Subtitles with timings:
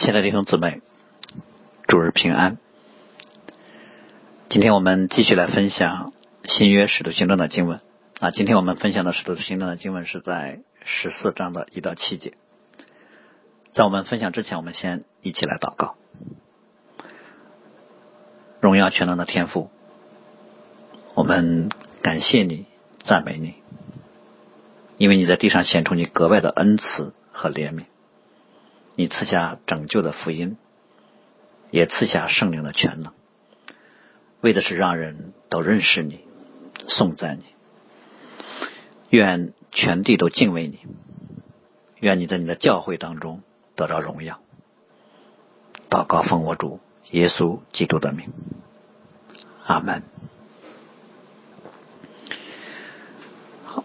[0.00, 0.80] 亲爱的弟兄姊妹，
[1.88, 2.56] 主日平安。
[4.48, 6.12] 今天我们继续来分享
[6.44, 7.80] 新约使徒行传的经文
[8.20, 8.30] 啊。
[8.30, 12.34] 今天我们分享的使徒行传的经文是在十四章的一到七节。
[13.72, 15.96] 在我们分享之前，我们先一起来祷告。
[18.60, 19.68] 荣耀全能的天赋，
[21.14, 21.70] 我们
[22.02, 22.66] 感谢你，
[23.02, 23.54] 赞美你，
[24.96, 27.86] 因为你在地上显出你格外的恩慈和怜悯。
[28.98, 30.56] 你赐下拯救的福音，
[31.70, 33.12] 也赐下圣灵的全能，
[34.40, 36.18] 为的是让人都认识你，
[36.88, 37.44] 颂赞你。
[39.10, 40.80] 愿全地都敬畏你，
[42.00, 43.42] 愿你在你的教会当中
[43.76, 44.40] 得到荣耀。
[45.88, 46.80] 祷告奉我主
[47.12, 48.32] 耶稣基督的名，
[49.64, 50.02] 阿门。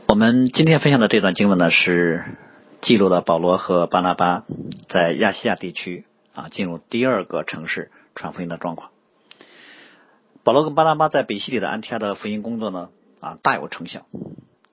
[0.07, 2.25] 我们今天分享的这段经文呢是。
[2.83, 4.43] 记录了保罗和巴拿巴
[4.89, 8.91] 在亚细亚地区啊进入第二个城市传福音的状况。
[10.43, 12.89] 保罗跟巴拿巴在比西里的安提亚的福音工作呢
[13.21, 14.05] 啊大有成效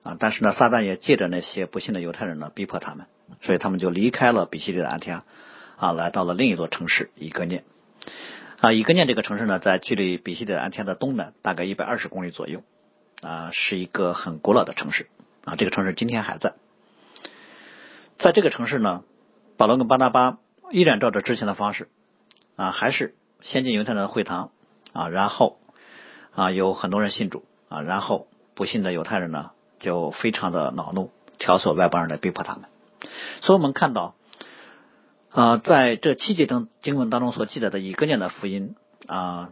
[0.03, 3.05] 啊，但是呢撒旦也借着那些不幸的犹太人呢逼迫他们，
[3.41, 5.23] 所以他们就离开了比西里的安提亚
[5.77, 7.63] 啊，来到了另一座城市以哥念
[8.59, 8.73] 啊。
[8.73, 12.61] 以哥念这个城市呢，在距离比西里的安提亚的东南大概一百二十公里左右
[13.21, 15.07] 啊，是一个很古老的城市
[15.45, 15.55] 啊。
[15.55, 16.55] 这个城市今天还在。
[18.21, 19.03] 在这个城市呢，
[19.57, 20.37] 保罗跟巴拿巴
[20.69, 21.89] 依然照着之前的方式
[22.55, 24.51] 啊，还是先进犹太人的会堂
[24.93, 25.57] 啊，然后
[26.35, 32.65] 啊有很多人信主啊，然后不信的犹太人呢就非常的恼怒，挑唆外邦人来逼迫他们。
[33.41, 34.13] 所以我们看到
[35.31, 38.75] 啊，在这七节中经文当中所记载的以哥念的福音
[39.07, 39.49] 啊，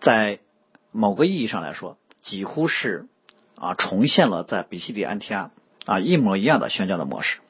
[0.00, 0.40] 在
[0.90, 3.06] 某个意义上来说，几乎是
[3.54, 5.52] 啊重现了在比西底安提亚。
[5.88, 7.40] 啊，一模一样的宣教的模式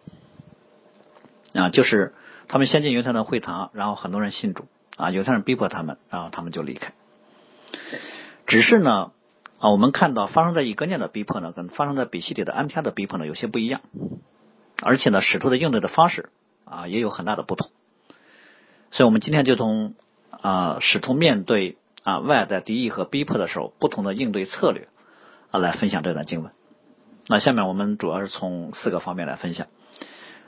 [1.55, 2.14] 啊，就是
[2.47, 6.92] 他们先进犹太人会堂，然后很多人信主啊，犹太人逼迫他们，然后他们就离开。
[8.46, 9.11] 只是呢
[9.58, 13.80] 啊，我们看到发生在以哥念的逼迫呢，跟发生在比西底的安提亚的逼迫呢有些不一样，
[14.80, 16.30] 而且呢，使徒的应对的方式
[16.64, 17.68] 啊也有很大的不同。
[18.92, 19.96] 所以我们今天就从
[20.30, 24.86] 啊使徒面对啊外在敌意和逼迫的时候不同的应对策略
[25.51, 26.52] 啊来分享这段经文。
[27.30, 29.66] 那下面我们主要是从四个方面来分享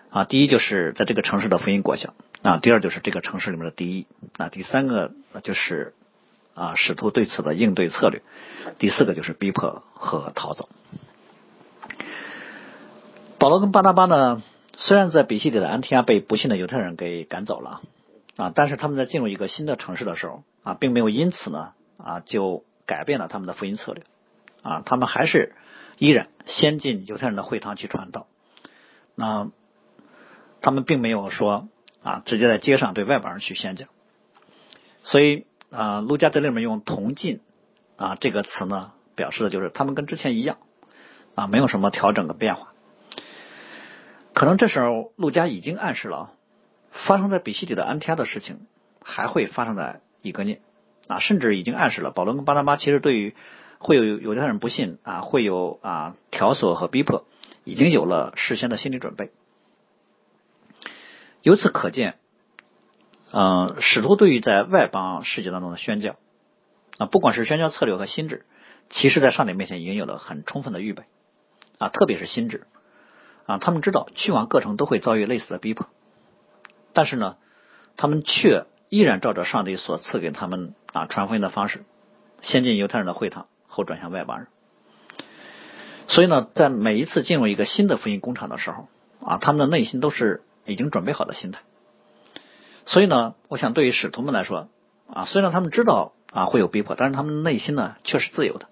[0.08, 4.06] 啊，第一就是在这个城市的福音果效啊，第二就是这个城市里面的第一
[4.38, 5.12] 啊，第三个
[5.44, 5.92] 就是
[6.54, 8.22] 啊使徒对此的应对策略，
[8.78, 10.70] 第四个就是逼迫和逃走。
[13.38, 14.42] 保罗跟巴拿巴呢，
[14.78, 17.82] 虽然在比西里的安提亚被不幸的犹太人给赶走了
[18.36, 24.02] 啊，但是他们在进入一个新的城市的时候啊，并没有因此呢啊就改变了他们的福音策略
[24.62, 25.54] 啊，他们还是。
[26.00, 28.26] 依然先进犹太人的会堂去传道，
[29.14, 29.50] 那
[30.62, 31.68] 他们并没有说
[32.02, 33.86] 啊，直接在街上对外邦人去宣讲。
[35.04, 37.40] 所以啊，陆家在里面用“同进”
[37.96, 40.56] 啊这个词呢，表示的就是他们跟之前一样
[41.34, 42.72] 啊，没有什么调整的变化。
[44.32, 46.32] 可能这时候陆家已经暗示了，
[46.92, 48.66] 发生在比西底的安提亚的事情
[49.02, 50.62] 还会发生在以格涅
[51.08, 53.36] 啊，甚至已经暗示了保罗跟巴拿巴其实对于。
[53.82, 57.24] 会有有的人不信啊，会有啊挑唆和逼迫，
[57.64, 59.32] 已经有了事先的心理准备。
[61.40, 62.18] 由此可见，
[63.32, 66.16] 嗯，使徒对于在外邦世界当中的宣教
[66.98, 68.44] 啊，不管是宣教策略和心智，
[68.90, 71.04] 其实在上帝面前已经有了很充分的预备
[71.78, 72.66] 啊，特别是心智
[73.46, 75.88] 啊，他们知道去往各城都会遭遇类似的逼迫，
[76.92, 77.38] 但是呢，
[77.96, 81.86] 他们却依然照着上帝所赐给他们啊传福音的方式，
[82.42, 83.46] 先进犹太人的会堂。
[83.80, 84.48] 后转向外邦人，
[86.06, 88.88] 所以呢，在每一次进入一个新的福音工厂的时候
[89.24, 91.60] 啊，他们的内心都是已经准备好的心态。
[92.84, 94.68] 所以呢，我想对于使徒们来说
[95.10, 98.68] 啊，虽然他们知道啊会有逼迫，但是他们内心呢却是自由的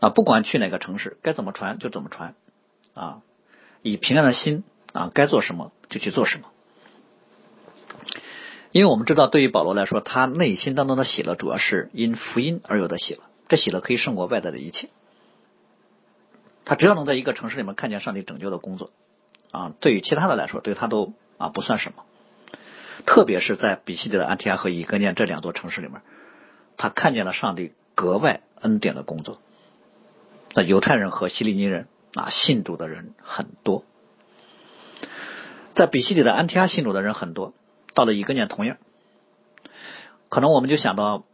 [0.00, 2.34] 啊，不管去哪个城市，该怎么传就怎么传
[2.94, 3.22] 啊，
[3.82, 6.48] 以平安的心啊，该做什么就去做什么。
[8.72, 13.20] 因为我们知道，对于保罗来说，他内心当中的喜乐主要是因福音而有的喜乐。
[13.48, 14.88] 这喜乐可以胜过外在的一切。
[16.64, 18.90] 他只要能在一个城市里面看见上帝拯救的工作，
[19.52, 22.04] 啊，对于其他的来说，对他都啊不算什么。
[23.06, 26.02] 特别是在比西底的安提阿和以哥念这两座城市里面，
[26.76, 29.38] 他看见了上帝格外恩典的工作。
[30.54, 33.84] 那犹太人和希利尼人啊信主的人很多，
[35.76, 37.54] 在比西底的安提阿信主的人很多，
[37.94, 38.76] 到了以哥念同样，
[40.28, 41.24] 可能我们就想到。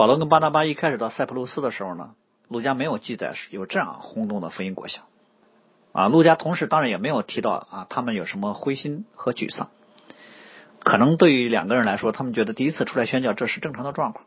[0.00, 2.14] 保罗跟巴拿巴一开始到塞浦路斯的时候呢，
[2.48, 5.02] 路加没有记载有这样轰动的福音果效
[5.92, 6.08] 啊。
[6.08, 9.68] 路加同时当然也没有提到啊，他们有什么灰心和沮丧。
[10.78, 14.24] 可能对于两个人来说，他们觉得第一次出来宣教这是正常的状况，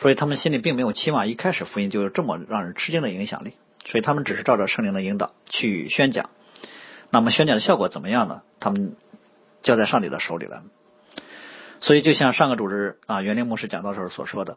[0.00, 3.52] 所以他们心里并没有期望一开始福音就有这么让人吃惊的影响力，
[3.84, 6.30] 所以他们只是照着圣灵的引导去宣讲。
[7.10, 8.42] 那么宣讲的效果怎么样呢？
[8.58, 8.96] 他们
[9.62, 10.64] 交在上帝的手里了。
[11.82, 14.56] 所以就像上个主日啊，园林牧师讲到时候所说的，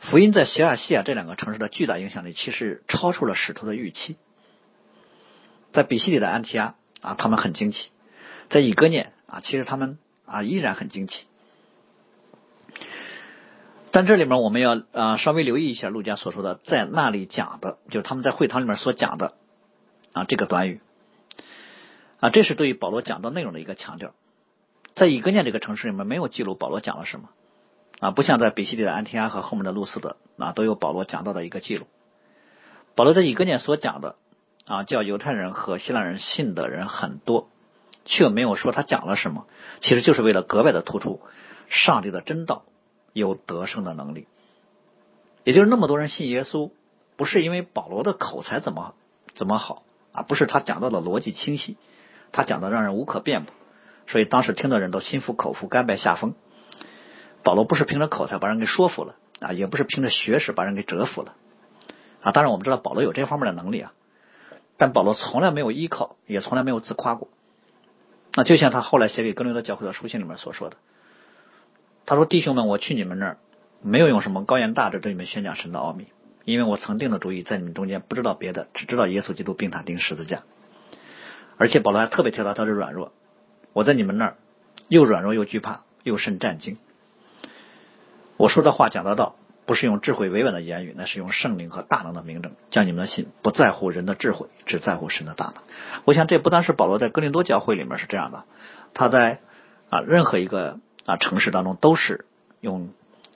[0.00, 4.18] 福音在西亚西亚这两个城市的巨大影响力，其实超出了使徒的预期。
[5.72, 7.90] 在比西里的安提阿啊，他们很惊奇；
[8.50, 9.96] 在以哥念啊，其实他们
[10.26, 11.24] 啊依然很惊奇。
[13.92, 19.34] 但这里面我们要啊稍微留意一下陆家所说的在那里讲的，就是他们在会堂里面所讲的
[20.12, 20.80] 啊这个短语
[22.18, 24.14] 啊，这是对于保罗讲的内容的一个强调。
[24.94, 27.28] 在以哥念这个城市里面没有记录保罗讲了什么
[28.00, 31.86] 啊，不像在比西里的安提阿和后面的路斯德啊都有保罗讲到的一个记录。
[32.94, 34.16] 保罗在以哥念所讲的。
[34.66, 37.50] 啊，叫犹太人和希腊人信的人很多，
[38.06, 39.46] 却没有说他讲了什么，
[39.82, 41.20] 其实就是为了格外的突出
[41.68, 42.64] 上帝的真道
[43.12, 44.26] 有得胜的能力。
[45.42, 46.70] 也就是那么多人信耶稣，
[47.16, 48.94] 不是因为保罗的口才怎么
[49.34, 49.82] 怎么好
[50.12, 51.76] 啊，不是他讲到的逻辑清晰，
[52.32, 53.52] 他讲的让人无可辩驳，
[54.06, 56.34] 所以当时听的人都心服口服、甘拜下风。
[57.42, 61.34] 保罗不是凭着口才把人给说服了啊，也不是凭着学识把人给折服了
[62.22, 62.32] 啊。
[62.32, 63.92] 当然，我们知道保罗有这方面的能力啊。
[64.76, 67.28] 但保罗从来没有依靠，也从来没有自夸过。
[68.34, 70.76] 那就像他后来写给哥林多教会的书信里面所说的，
[72.06, 73.38] 他说：“弟兄们，我去你们那儿，
[73.80, 76.08] 没有用什么高言大志对你们宣讲神的奥秘，
[76.44, 80.42] 因为我曾定的主意，在你们中间不知道别的，只知道耶稣基督并他钉十字架。
[81.56, 83.12] 而且保罗还特别提到他的软弱，
[83.74, 84.36] 我在你们那儿
[84.88, 86.78] 又软弱又惧怕，又甚战惊。
[88.38, 89.36] 我说的话讲得到。”
[89.66, 95.54] 不是用智慧委婉的言语，那是用圣灵和大能的明证，将你们的心不在乎人的智慧，只在乎神的大能。
[96.04, 98.44] 我想这不单是保罗在哥林多教会里面是这样的，
[98.92, 99.40] 他在
[99.88, 102.26] 啊任何一个啊城市当中都是
[102.60, 102.90] 用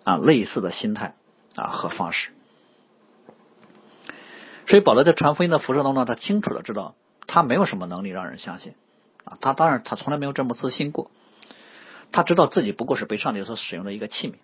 [0.05, 1.15] 啊类似的心态
[1.55, 2.29] 啊和方式。
[4.67, 6.95] 所以保罗在传福音的辐射当中，他清楚的知道
[7.27, 8.75] 他没有什么能力让人相信
[9.25, 11.11] 啊，他当然他从来没有这么自信过，
[12.13, 14.35] 他知道自己不过是被上帝所使用的一个器皿，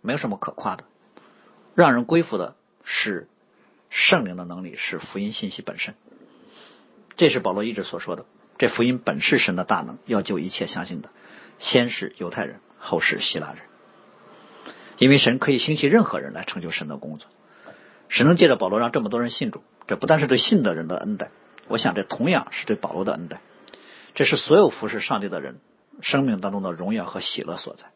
[0.00, 0.84] 没有什么可夸的。
[1.74, 3.28] 让人归服的是
[3.88, 5.94] 圣灵的能力，是福音信息本身。
[7.16, 8.26] 这是保罗一直所说的。
[8.58, 11.10] 这福音本是神的大能，要救一切相信的，
[11.58, 13.62] 先是犹太人，后是希腊人。
[14.98, 17.28] 因为神可以兴起任何人来成就神的工作。
[18.08, 21.30] 神能借着保罗让这么多人信主，这不但是对信的人的恩待，
[21.66, 23.40] 我想这同样是对保罗的恩待。
[24.14, 25.60] 这是所有服侍上帝的人
[26.00, 27.86] 生命当中的荣耀和喜乐所在。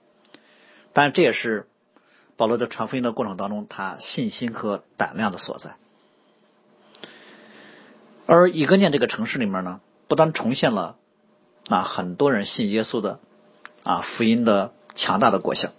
[0.93, 1.67] 但这也是。
[2.39, 5.77] 保罗在传福音的过程当中，他信心和胆量的所在。
[8.27, 10.99] 而以哥念这个城市里面呢，不但重现了
[11.71, 13.21] 啊很多人信耶稣的
[13.85, 15.71] 啊福音的强大的果效，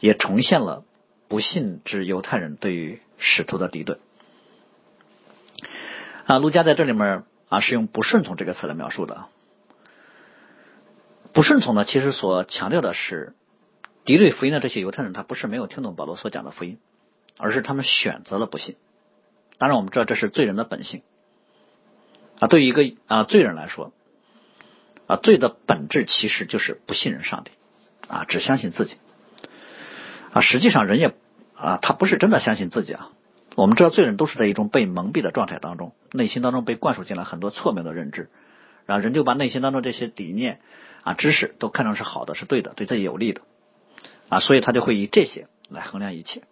[0.00, 0.82] 也重现了
[1.28, 3.98] 不信之犹太人对于使徒的敌对。
[6.26, 9.26] 啊，路加在这里面啊是用不顺从这个词来描述的。
[11.38, 13.32] 不顺从呢，其实所强调的是。
[14.04, 16.80] 敌对福音的这些犹太人，他不是没有听懂保罗所讲的福音，
[17.38, 18.74] 而是他们选择了不信。
[19.56, 21.02] 当然，我们知道这是罪人的本性
[22.40, 22.48] 啊。
[22.48, 23.92] 对于一个啊罪人来说，
[25.06, 27.52] 啊罪的本质其实就是不信任上帝
[28.08, 28.96] 啊，只相信自己
[30.32, 30.40] 啊。
[30.40, 31.14] 实际上，人也
[31.54, 33.10] 啊，他不是真的相信自己啊。
[33.54, 38.28] 我们知道，罪人都是在一种被蒙蔽的状态当中，内心当中被灌输进来很多错谬的认知，
[38.86, 40.60] 然后人就把内心当中这些理念
[41.08, 43.40] 啊、知识都看成是好的、是对的、对自己有利的。
[44.28, 46.42] 啊，所以他就会以这些来衡量一切，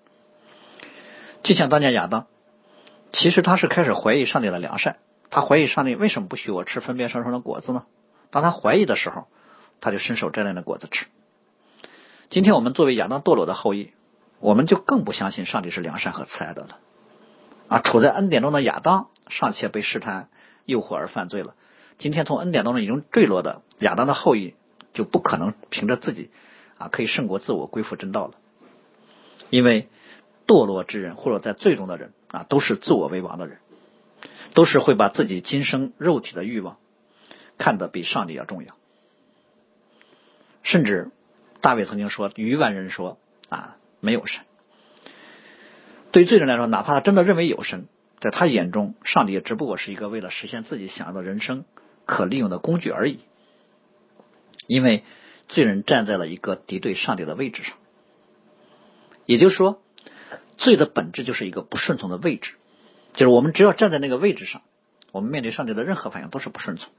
[1.42, 2.26] 就像当年亚当，
[3.12, 4.96] 其实他是开始怀疑上帝的良善，
[5.28, 7.84] 他怀疑上帝为什么不许我吃分别生生的果子呢？
[8.30, 9.28] 当他怀疑的时候，
[9.82, 11.04] 他就伸手摘来的果子吃。
[12.30, 13.92] 今天我们作为亚当堕落的后裔，
[14.40, 16.78] 我们就更不相信上帝是良善和慈爱的了。
[17.68, 20.30] 啊，处在恩典中的亚当尚且被试探
[20.64, 21.56] 诱惑而犯罪了，
[21.98, 24.54] 今天从恩典当中已经坠落的亚当的后裔，
[24.92, 26.30] 就不可能凭着自己。
[26.78, 28.34] 啊，可以胜过自我，归附真道了。
[29.48, 29.88] 因为
[30.46, 33.60] 堕落之人或者在最终的人啊，都是自我为王的人，
[34.52, 36.76] 都是会把自己今生肉体的欲望
[37.56, 38.76] 看得比上帝要重要。
[40.62, 41.10] 甚至
[41.62, 43.16] 大卫曾经说：“余万人说
[43.48, 44.42] 啊，没有神。”
[46.12, 47.86] 对于罪人来说，哪怕他真的认为有神，
[48.20, 51.64] 在他眼中，上帝也只不过是一个为了实现自己想要的人生
[52.06, 53.18] 可利用的工具而已。
[54.66, 55.04] 因为。
[55.48, 57.76] 罪人站在了一个敌对上帝的位置上，
[59.26, 59.80] 也就是说，
[60.58, 62.54] 罪的本质就是一个不顺从的位置，
[63.12, 64.62] 就是我们只要站在那个位置上，
[65.12, 66.90] 我们面对上帝的任何反应都是不顺从。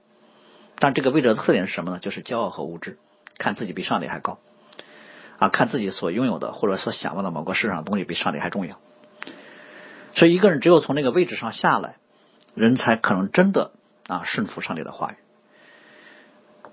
[0.79, 1.99] 但这个位置的特点是什么呢？
[1.99, 2.97] 就是骄傲和无知，
[3.37, 4.39] 看自己比上帝还高，
[5.39, 8.79] 啊，看自己所拥有的或者所想望的某个世上的东西比上帝还重要。
[10.15, 11.97] 所以，一个人只有从那个位置上下来，
[12.55, 13.71] 人才可能真的
[14.07, 15.15] 啊顺服上帝的话语。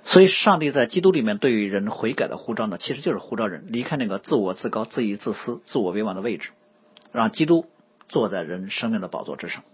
[0.07, 6.51] 所以，上帝在基督里面对于人悔改的呼召呢，其实就是呼召人离开那个自我自高、自义自私、自我为王的位置，
[7.11, 7.67] 让基督
[8.11, 9.65] 坐在人生命的宝座之上。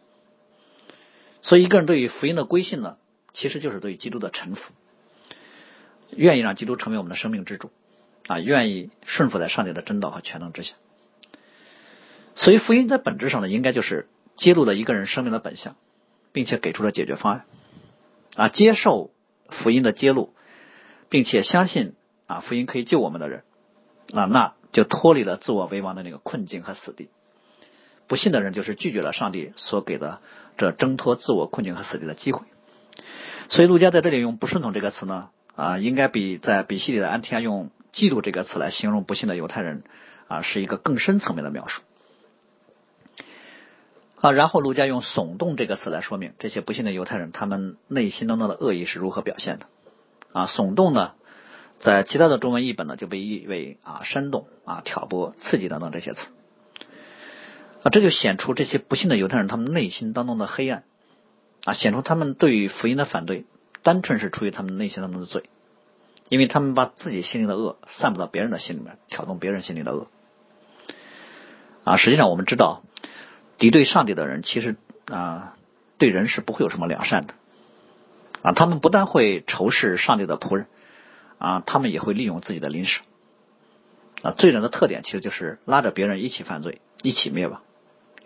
[1.43, 2.97] 所以，一个人对于福音的归信呢，
[3.35, 4.73] 其实就是对基督的臣服，
[6.11, 7.73] 愿意让基督成为我们的生命之主
[8.29, 10.77] 啊，愿意顺服在上帝的真道和全能之下。
[12.37, 15.75] 所以，福音在本质上呢，应该就是揭露了一个人生命的本相，
[16.33, 17.45] 并且给出了解决方案。
[18.37, 19.11] 啊，接受
[19.49, 20.33] 福音的揭露，
[21.09, 21.95] 并且相信
[22.27, 23.43] 啊，福音可以救我们的人，
[24.13, 27.09] 啊，那就脱离了自我为王的那个困境和死地。
[28.07, 30.21] 不信的人就是拒绝了上帝所给的
[30.57, 32.47] 这挣脱自我困境和死地的机会。
[33.49, 39.83] 所以，路加在这里用“不顺从”这个词呢，啊，应该比在比西里的安提亚用“嫉妒”这个词来形容不信的犹太人，
[40.29, 41.83] 啊，是一个更深层面的描述。
[44.21, 49.67] 啊，然后卢家用“耸动”这个词来说明这些不幸的犹太人他们内心当中的恶意是如何表现的。
[50.33, 51.13] 啊，耸动呢，
[51.81, 56.27] 在其他的中文译本呢就被译为啊煽动、啊挑拨、刺激等等这些词。
[57.83, 60.85] 啊，这就显出这些不幸的犹太人他们内心当中的黑暗。
[61.65, 63.47] 啊，显出他们对于福音的反对，
[63.83, 65.45] 单纯是出于他们内心当中的罪，
[66.29, 70.09] 因为他们把自己心里的恶散布到别人的心里面，挑动别人心里的恶。
[71.85, 72.83] 啊，实际上我们知道。
[73.61, 74.75] 敌对上帝的人，其实
[75.07, 75.55] 啊，
[75.99, 77.35] 对人是不会有什么良善的
[78.43, 78.53] 啊。
[78.53, 80.67] 他们不但会仇视上帝的仆人
[81.39, 83.03] 啊，他们也会利用自己的邻舍
[84.23, 84.33] 啊。
[84.33, 87.61] 罪人的特点其实就是拉着别人一起犯罪，一起灭亡。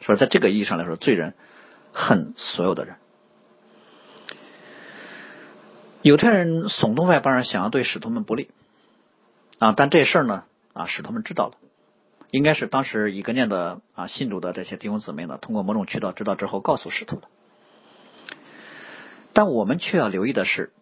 [0.03, 1.35] 所以，在这个意义上来说，罪人
[1.93, 2.97] 恨所有的人。
[6.03, 8.51] 犹太人耸动外邦人，想要对使徒们不利
[9.59, 11.55] 啊，但这事儿呢啊，使徒们知道了。
[12.35, 17.29] 应该是当时以格念的啊信主的这些弟兄姊妹呢，通过某种渠道知道之后告诉使徒的。
[19.33, 20.73] 但我们却要留意的是，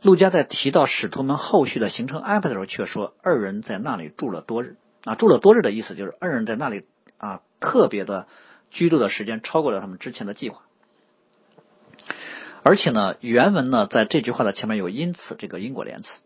[0.00, 6.86] 陆家在提到使徒们后续的行程安排的时候，却说二人在那里住了多日啊，住了多日的意思就是二人在那里
[7.18, 8.26] 啊特别的
[8.72, 10.62] 居住的时间超过了他们之前的计划。
[12.64, 16.18] 而且呢，原文呢在这句话的前面有因此这个因果连词，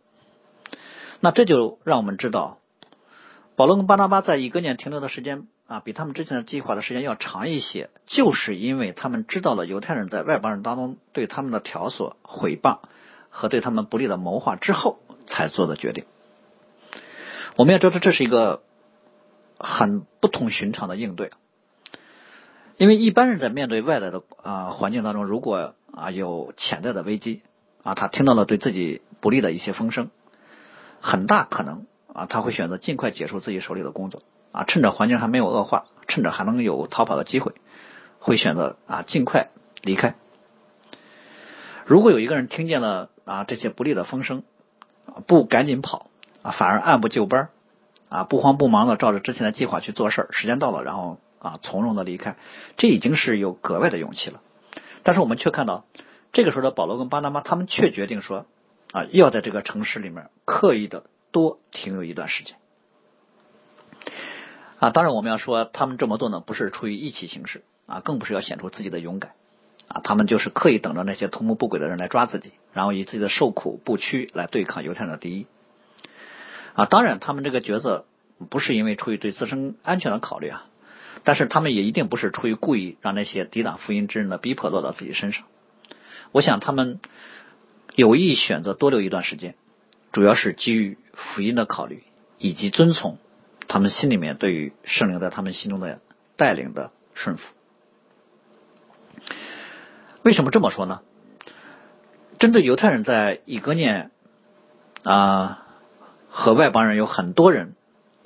[1.20, 2.60] 那这就让我们知道。
[3.56, 12.80] 保罗跟巴拿巴在以哥念停留的时间啊，比他们之前的计划的时间要长一些，就是因为他们知道了犹太人在外邦人当中对他们的挑唆、毁谤
[13.30, 16.04] 和对他们不利的谋划之后才做的决定。
[17.56, 18.62] 我们要知道，这是一个
[19.58, 21.30] 很不同寻常的应对，
[22.76, 27.40] 因为一般人在面对外来的啊环境当中，如果啊有潜在的危机
[27.82, 30.10] 啊，他听到了对自己不利的一些风声，
[31.00, 31.86] 很大可能。
[32.16, 37.52] 啊，他会选择尽快结束自己手里的工作啊，趁着环境还没有恶化，趁着还能有逃跑的机会，
[38.20, 39.50] 会选择啊尽快
[39.82, 40.14] 离开。
[41.84, 44.44] 如果有一个人听见了啊这些不利的风声，
[45.26, 46.08] 不赶紧跑
[46.40, 47.50] 啊，反而按部就班
[48.08, 52.36] 啊不慌不忙的照着之前的计划去做事儿，时间到了，然后啊从容的离开，
[52.78, 54.40] 这已经是有格外的勇气了。
[55.02, 55.84] 但是我们却看到，
[56.32, 58.46] 这个时候的保罗跟巴拿马，他们却决定说
[58.92, 61.04] 啊要在这个城市里面刻意的。
[61.36, 62.56] 多停留一段时间
[64.78, 64.88] 啊！
[64.88, 69.32] 当然，我们要说他们这么做呢，不是出于意气行事啊，更不是要显出自己的勇敢
[69.86, 75.46] 啊，他们就是刻意等着那些图谋不轨的人来抓自己，然后以自己的受苦不屈来对抗犹太人的敌意
[76.72, 76.86] 啊！
[76.86, 78.06] 当然，他们这个角色
[78.48, 80.64] 不是因为出于对自身安全的考虑啊，
[81.22, 85.44] 但是他们也一定不是出于故意让那些抵挡福音之人的逼迫落到自己身上。
[86.32, 86.98] 我想，他们
[87.94, 89.54] 有意选择多留一段时间。
[90.12, 92.04] 主要是基于福音的考虑，
[92.38, 93.18] 以及遵从
[93.66, 95.98] 他们心里面对于圣灵在他们心中的
[96.36, 97.42] 带领的顺服。
[100.22, 101.00] 为什么这么说呢？
[102.38, 104.10] 针对犹太人在以哥念
[105.02, 105.66] 啊
[106.28, 107.74] 和外邦人有很多人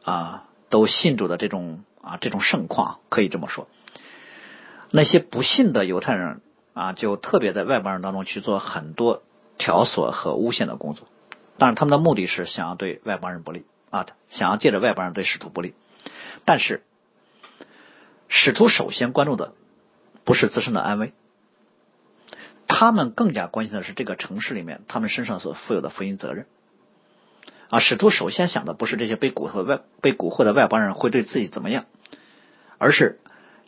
[0.02, 3.68] 啊都信主的这种啊这种盛况，可以这么说。
[4.90, 6.40] 那些不信的犹太人
[6.74, 9.22] 啊，就特别在外邦人当中去做很多
[9.58, 11.06] 挑唆和诬陷的工作。
[11.60, 15.74] 当然，他们的目的是想要对外邦人不利啊，想要借着外邦人对使徒不利。
[16.46, 16.82] 但是，
[18.28, 19.52] 使徒首先关注的
[20.24, 21.12] 不是自身的安危，
[22.66, 26.46] 他们更加关心的是这个城市里面他们身上所负有的福音责任。
[27.68, 31.84] 啊，使徒首先想的不是这些被蛊惑外被蛊惑的外邦人会对自己怎么样，
[32.78, 33.20] 而是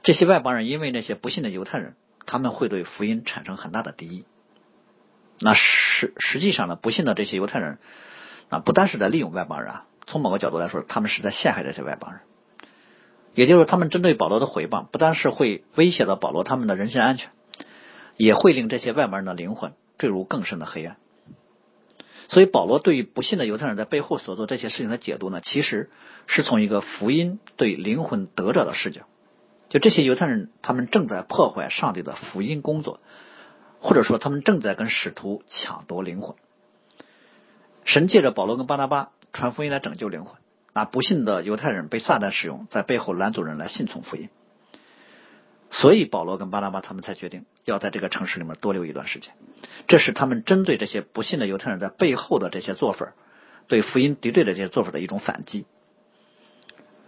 [0.02, 1.94] 这些外邦人因为那些不信的犹太人，
[2.24, 4.24] 他们会对福音产生很大的敌意。
[5.44, 7.78] 那实实际上呢，不幸的这些犹太人，
[8.48, 12.20] 啊，不单是在利用外邦人啊，从某个角度来说，他们是在陷害这些外邦人。
[13.34, 17.30] 也就是他们针对保罗的毁谤，不单是会威胁到保罗他们的人身安全，
[18.16, 20.96] 也会令这些外邦人的灵魂坠入更深的黑暗。
[22.28, 25.90] 所以，保罗对于不幸的犹太人在背后所做这些事情的解读呢，其实
[26.26, 29.02] 是从一个福音对灵魂得者的视角。
[29.70, 33.00] 就这些犹太人，他们正在破坏上帝的福音工作，
[33.82, 36.36] 或者说他们正在跟使徒抢夺灵魂。
[37.84, 40.40] 神借着保罗跟巴拿巴传福音来拯救灵魂。
[40.72, 44.30] 啊，不信的犹太人被撒旦使用，在背后拦阻人来信从福音，
[45.68, 49.34] 所以保罗跟巴拿巴他们才决定要在这个城市里面多留一段时间。
[49.86, 53.12] 这是他们针对这些不信的犹太人在背后的这些做法，
[53.68, 55.66] 对福音敌对的这些做法的一种反击。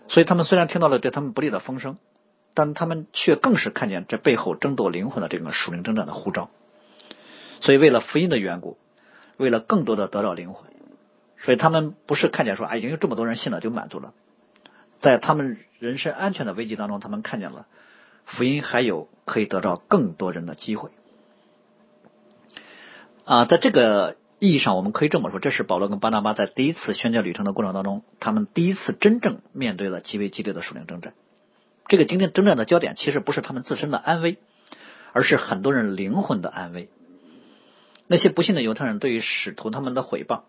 [0.09, 1.97] 所以他们虽然听到了对他们不利的风声，
[2.53, 6.51] 但他们却更是看见这背后争夺灵魂的这个属灵征战的呼召。
[7.65, 8.77] 所以为了福音的缘故，
[9.39, 10.71] 为了更多的得到灵魂。
[11.39, 14.13] 所以他们不是看见说啊，已经有这么多人信了就满足了，
[15.01, 17.67] 在他们人身安全的危机当中，他们看见了
[18.27, 20.91] 福音还有可以得到更多人的机会。
[23.25, 31.15] 啊，在这个意义上，我们可以这么说，这是保罗跟巴拿巴在第一次宣教旅程的过程当中，他们第一次真正面对了极为激烈的属灵征战。
[31.89, 34.37] 这个今天征战的焦点其实不是他们自身的安危，
[35.13, 36.91] 而是很多人灵魂的安危。
[38.07, 40.43] 那些不幸的犹太人对于使徒他们的毁谤。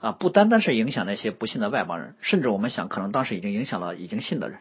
[0.00, 4.58] 啊，不单单是影响那些不信的外邦人，甚至我们想，可能当时已经影响了已经信的人，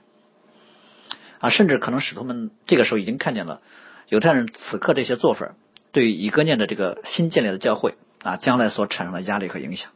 [1.40, 3.62] 啊，甚至可能使徒们这个时候已经看见了
[4.08, 5.56] 犹太人此刻这些做法
[5.92, 9.92] 对于以哥念的这个新建立的教会啊，将来所产生的压力和影响。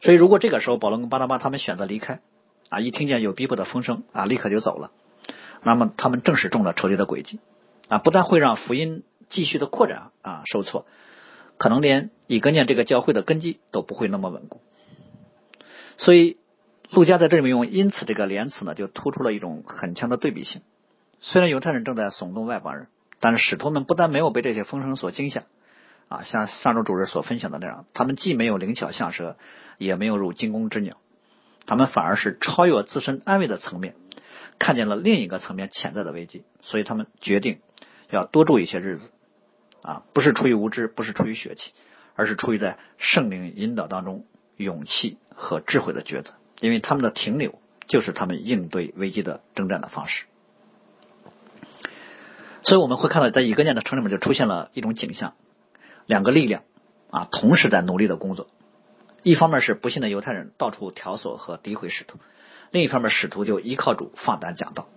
[0.00, 2.20] 所以，如果这个时候保罗跟巴拿巴他们选择离开，
[2.68, 4.92] 啊，一听见有逼迫的风声啊，立刻就走了，
[5.64, 7.40] 那么他们正是中了仇敌的诡计，
[7.88, 10.86] 啊，不但会让福音继续的扩展啊受挫。
[11.58, 14.60] 可能连以格念这个教会的根基都不会那么稳固，
[15.96, 16.36] 所以
[16.90, 20.60] 陆家在这里面用“因此”这个连词呢，就突出了一种很强的对比性。
[21.18, 22.88] 虽然犹太人正在耸动外邦人，
[23.20, 25.44] 但是使徒们不但没有被这些风声所惊吓，
[26.08, 29.38] 啊，像上周主任所分享的那样，他们既没有灵巧像蛇，
[29.78, 30.98] 也没有入惊弓之鸟，
[31.64, 33.94] 他们反而是超越自身安慰的层面，
[34.58, 37.60] 看见了另一个层面潜在的危机，所以他们决定
[38.10, 39.10] 要多住一些日子。
[39.86, 41.72] 啊，不是出于无知，不是出于血气，
[42.16, 46.32] 而是出于在圣灵引导当中勇气和智慧的抉择。
[46.60, 50.24] 因为他们的停留，就是他们应对危机的征战的方式。
[52.62, 55.34] 所以我们会看到，在以格念的城里面就出现了一种景象：
[56.06, 56.62] 两个力量
[57.10, 58.48] 啊，同时在努力的工作。
[59.22, 62.18] 一方面是不幸的犹太人到处挑唆和诋毁使徒，
[62.72, 64.88] 另一方面使徒就依靠主放胆讲道。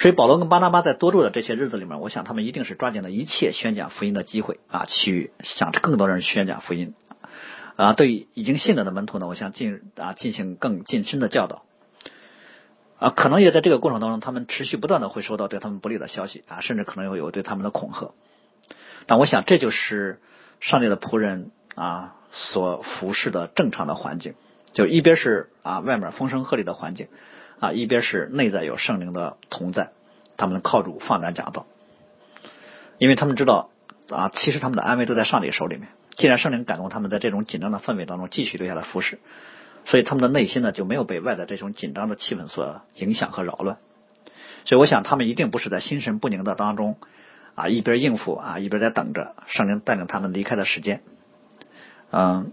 [0.00, 6.94] 所以保罗跟巴拿巴在多住的这些日子里面，我想他们一定是抓紧了一切宣讲福音的机会啊，去向更多人宣讲福音
[7.76, 7.92] 啊。
[7.92, 11.64] 对已经信了的门徒呢，我想进啊进行更近身的教导
[12.98, 13.10] 啊。
[13.10, 18.14] 可能也在这个过程当中，他们持续不断的会收到对他们不利的消息啊，甚至可能会有对他们的恐吓。
[19.04, 20.18] 但我想这就是
[20.60, 24.32] 上帝的仆人啊所服侍的正常的环境，
[24.72, 27.08] 就一边是啊外面风声鹤唳的环境。
[27.60, 29.90] 啊，一边是内在有圣灵的同在，
[30.36, 31.66] 他们靠主放胆讲道，
[32.98, 33.70] 因为他们知道
[34.08, 35.88] 啊，其实他们的安危都在上帝手里面。
[36.16, 39.20] 既然圣灵感动他们在这种紧张的氛围当中继续留下来服侍，
[39.84, 43.78] 所以他们的内心呢就没有被外在这种紧张的气氛所影响和扰乱。
[44.64, 46.96] 所以我想他们一定不是在心神不宁的当中
[47.54, 51.02] 啊，一边应付啊，一边在等着圣灵带领他们离开的时间。
[52.10, 52.52] 嗯，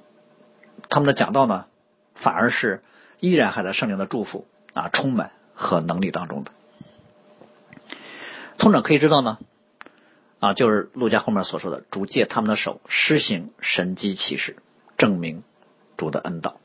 [0.90, 1.66] 他们的讲道呢，
[2.16, 2.82] 反而是
[3.20, 4.46] 依然还在圣灵的祝福。
[4.78, 6.52] 啊，充满和能力当中的，
[8.60, 9.40] 从这可以知道呢，
[10.40, 14.58] 啊，就是陆家后面所说的，主借他们的手施行神机启示，
[14.98, 15.42] 证明
[15.98, 16.60] 主的恩道。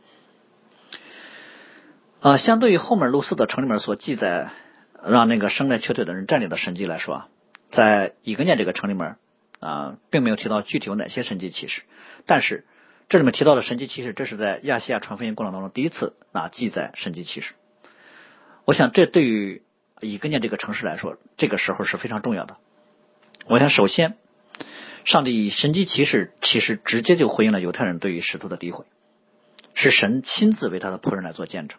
[2.21, 4.53] 啊，相对于后面路四的城里面所记载，
[5.07, 7.29] 让那个生来瘸腿的人站立的神迹来说啊，
[7.71, 9.17] 在以格念这个城里面
[9.59, 11.83] 啊，并没有提到具体有哪些神迹启示，
[12.27, 12.67] 但是
[13.09, 17.55] 这里面提到的神迹启示，这是在亚细亚传福音过程当中第一次啊记载神迹启示。
[18.65, 19.63] 我想，这对于
[20.01, 22.57] 以根念这个城市来说，这个时候是非常重要的。
[23.47, 24.17] 我想，首先，
[25.05, 28.85] 上帝以神迹骑士其实直接就回应了犹太人对于使徒的诋毁，
[29.75, 31.79] 是神亲自为他的仆人来做见证。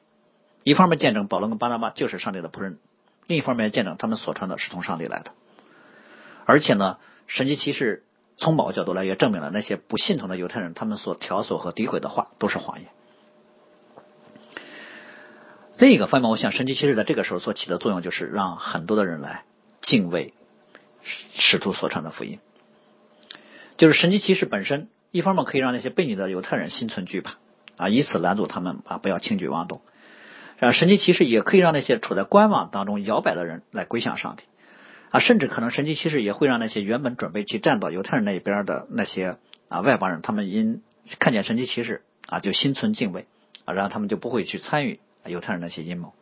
[0.64, 2.80] 一方面见证保罗跟巴拿巴就是上帝的仆人，
[3.28, 5.32] 另一方面见证他们所传的是从上帝来的。
[6.46, 8.04] 而且呢，神迹骑士
[8.38, 12.90] 从某个角度来也证明了那些不信从的犹太人他们所挑唆和诋毁的话都是谎言。
[15.84, 19.44] 另一个方面，我想神奇骑士在这个时候所起的作用，就是让很多的人来
[19.82, 20.34] 敬畏
[21.36, 22.40] 使徒所传的福音。
[23.76, 27.36] 就是神奇骑士本身一方面可以让那些悖逆的犹太人心存惧怕
[27.76, 29.82] 啊，以此拦阻他们啊不要轻举妄动。
[30.62, 34.44] 啊，神迹骑士也可以让那些处在观望当中摇摆的人来归向上帝
[35.10, 39.36] 啊，甚至可能神迹骑士也会让那些原本准备去站到犹太人那边的那些
[39.68, 40.82] 啊外邦人，他们因
[41.20, 43.26] 看见神迹骑士啊就心存敬畏
[43.66, 46.14] 啊，然后他们就不会去参与犹太人那些阴谋。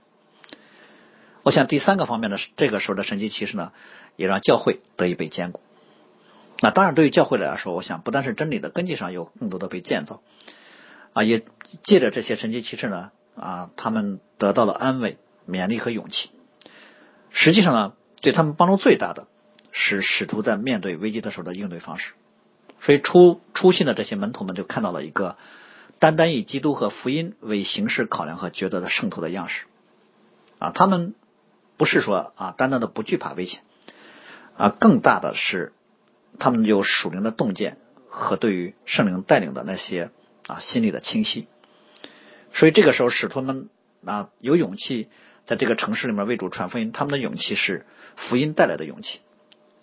[1.43, 3.73] 我想第三个方面呢，这个时候的神迹骑士呢，
[4.15, 5.61] 也让教会得以被坚固。
[6.59, 10.21] 那当然，对于教会来说，我想不但是真理的根基上有更多的被建造，
[11.13, 11.43] 啊，也
[11.83, 15.17] 借着这些神迹骑士呢，啊，他们得到了安慰、
[15.49, 16.29] 勉励和勇气。
[17.31, 19.25] 实际上呢，对他们帮助最大的
[19.71, 22.13] 是使徒在面对危机的时候的应对方式。
[22.79, 25.37] 所以初初信的这些门徒们就看到了一个
[26.01, 29.67] 单单以基督和福音为形式考量和抉择的圣徒的样式。
[30.57, 31.15] 啊，他们
[31.77, 33.61] 不是说啊，单单的不惧怕危险，
[34.57, 35.71] 啊，更大的是。
[36.39, 40.09] 他们有属灵的洞见和对于圣灵带领的那些
[40.47, 41.47] 啊心里的清晰，
[42.53, 43.69] 所以这个时候使徒们
[44.05, 45.09] 啊有勇气
[45.45, 47.85] 在这个城市里面为主传福音，他们的勇气是
[48.15, 49.19] 福音带来的勇气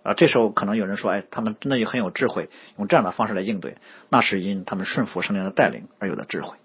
[0.08, 0.14] 啊。
[0.14, 3.76] 这时候可能有人说，哎，他们真的也很有智慧，用这样的方式来应对，
[4.08, 6.56] 那是因他们顺服圣灵的带领而有的智慧。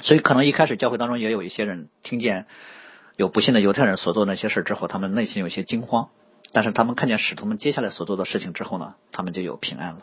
[0.00, 2.46] 所以可能一开始教会当中也有一些人听见
[3.16, 6.08] 有不幸的犹太人所做那些事之后，他们内心有些惊慌。
[6.54, 10.02] 但是他们看见使徒们接下来所做的事情之后呢，他们就有平安了。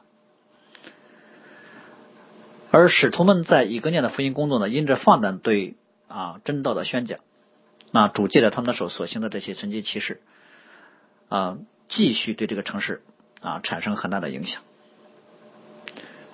[2.71, 5.75] 而使徒们在以格念的福音工作呢，因着放胆对
[6.08, 7.19] 啊真道的宣讲，
[7.91, 10.21] 那主借着他们的手所行的这些神迹奇事
[11.29, 13.01] 啊，继续对这个城市
[13.39, 14.61] 啊产生很大的影响。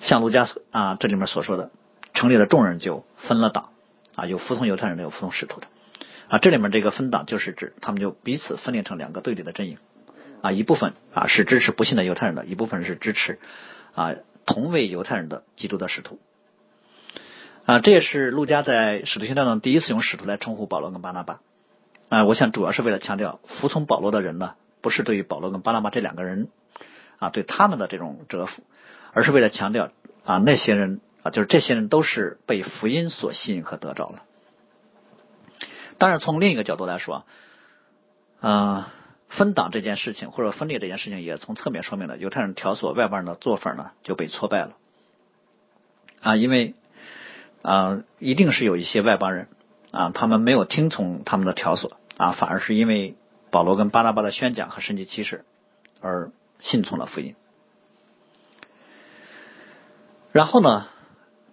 [0.00, 1.70] 像卢加啊这里面所说的，
[2.12, 3.70] 城里的众人就分了党
[4.14, 5.68] 啊，有服从犹太人的，有服从使徒的
[6.28, 6.38] 啊。
[6.38, 9.78] 这里面这个分党就是指他们就彼此分裂成两个对立的阵营。
[10.42, 13.38] 啊，一部分啊是支持不信的犹太人的，一部分是支持
[13.94, 16.20] 啊同为犹太人的基督的使徒
[17.64, 21.40] 啊，这也是路加在使徒行传中第一次用使徒来称呼保罗跟巴拿巴
[22.10, 22.24] 啊。
[22.26, 24.54] 我想主要是为了强调，服从保罗的人呢，
[24.86, 26.46] 不是对于保罗跟巴拿巴这两个人
[27.18, 28.62] 啊对他们的这种折服，
[29.12, 29.90] 而是为了强调
[30.24, 34.22] 啊那些人啊就是这些人都是被福音所吸引和得着了。
[35.98, 37.24] 当然，从另一个角度来说
[38.40, 38.92] 啊。
[39.28, 44.76] 分党这件事情，或者分裂这件事情，也从侧面说明了犹太人挑唆外邦人的做法呢就被挫败了
[46.22, 46.74] 啊，因为
[47.60, 49.48] 啊，一定是有一些外邦人
[49.90, 53.16] 啊，他们没有听从他们的挑唆啊，反而是因为
[53.50, 55.44] 保罗跟巴拿巴的宣讲和神迹启示
[56.00, 57.34] 而信从了福音。
[60.32, 60.86] 然后呢，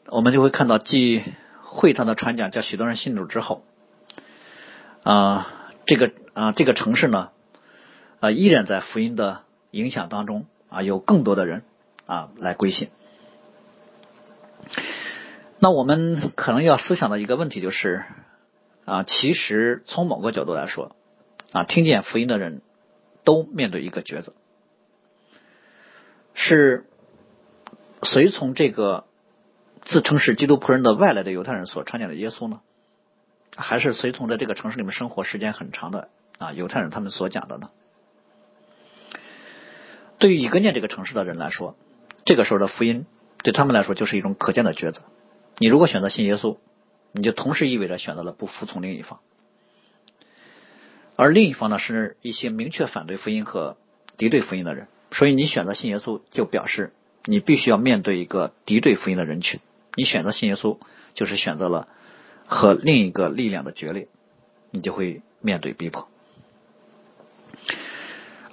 [0.08, 1.24] 我们就会看到，继
[1.62, 3.64] 会堂的传讲叫许多人信主之后
[5.04, 7.30] 啊，这个啊这个城市呢。
[8.20, 11.64] 啊，依然在福音的影响当中啊，有更多的人
[12.06, 12.88] 啊来归信。
[15.60, 18.06] 那我们可能要思想的一个问题就是
[18.86, 20.96] 啊，其实从某个角度来说
[21.54, 22.62] 啊，听见福音的人
[23.24, 24.34] 都面对一个抉择：
[26.34, 26.86] 是
[28.02, 29.06] 随从这个
[29.84, 32.60] 自称是基督仆人的外来的犹太人所传讲的耶稣呢，
[33.56, 37.70] 还是随从在这个城市里面生活时间很长的啊犹太人他们所讲的呢？
[40.18, 41.76] 对于以格念这个城市的人来说，
[42.26, 43.06] 这个时候的福音
[43.44, 45.04] 对他们来说就是一种可见的抉择。
[45.60, 46.58] 你如果选择信耶稣，
[47.12, 49.20] 你就同时意味着选择了不服从另一方；
[51.16, 53.78] 而另一方呢，是一些明确反对福音和
[54.18, 54.88] 敌对福音的人。
[55.12, 56.92] 所以你选择信耶稣，就表示
[57.26, 59.60] 你必须要面对一个敌对福音的人群。
[59.96, 60.80] 你选择信耶稣，
[61.14, 61.88] 就是选择了
[62.48, 64.08] 和另一个力量的决裂，
[64.72, 66.10] 你就会面对逼迫。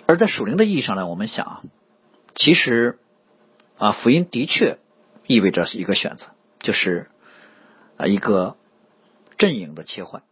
[0.07, 1.63] 而在属灵的意义上呢，我们想啊，
[2.35, 2.99] 其实
[3.79, 4.77] 啊，福音的确
[5.27, 6.27] 意味着是一个选择，
[6.59, 7.09] 就是
[7.97, 8.57] 啊一个
[9.39, 10.23] 阵营的切换。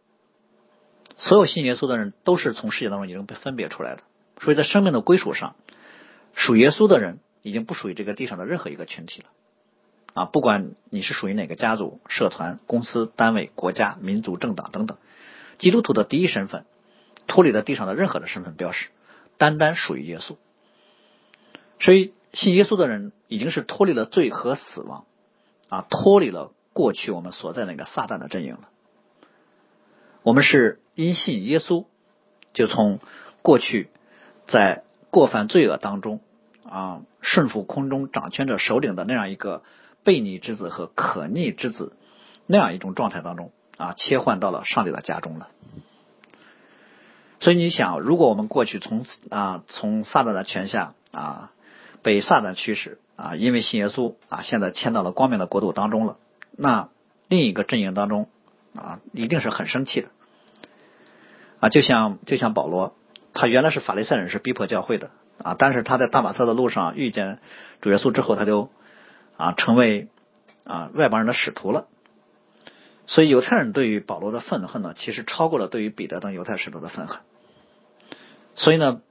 [1.19, 4.01] 所有信耶稣的人都是从世界当中已经被分别出来的，
[4.41, 5.55] 所以在生命的归属上，
[6.33, 9.27] 属耶稣的人已经不属于这个地上的任何一个群体了。
[10.13, 14.97] 啊，不管你是属于哪个家族、社团、公司、单位、国家、民族、政党等等，
[15.59, 16.65] 基督徒的第一身份
[17.27, 18.87] 脱离了地上的任何的身份标识。
[19.37, 20.35] 单单属于耶稣，
[21.79, 25.05] 所以信耶稣的人已经是脱离了罪和死亡，
[25.69, 28.69] 啊，脱离了过去我们所在那个撒旦的阵营了。
[30.23, 31.85] 我们是因信耶稣，
[32.51, 32.99] 就从
[33.41, 33.89] 过去
[34.47, 36.19] 在过犯罪恶当中
[36.69, 39.63] 啊，顺服空中掌权者首领的那样一个
[40.03, 41.93] 悖逆之子和可逆之子
[42.47, 45.47] 那样一种状态当中啊，切换到了上帝的家中了。
[47.39, 51.53] 所以你想，如果我们过去从啊从撒旦的权下啊
[52.01, 56.17] 被撒旦驱使啊，因为信耶稣啊，现在迁到了光明的国度当中了。
[56.57, 56.89] 那
[57.29, 58.27] 另一个阵营当中
[58.75, 60.09] 啊，一定是很生气的
[61.59, 62.95] 啊，就像就像保罗，
[63.33, 65.11] 他原来是法利赛人，是逼迫教会的
[65.43, 67.39] 啊，但是他在大马色的路上遇见
[67.81, 68.69] 主耶稣之后，他就
[69.37, 70.07] 啊成为
[70.63, 71.87] 啊外邦人的使徒了。
[73.07, 77.21] 所以犹太人对于保罗的愤恨呢，其实超过了对于彼得等犹太使徒的愤恨。
[78.55, 79.01] 所以呢，